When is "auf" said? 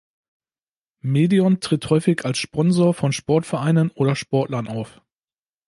4.67-4.99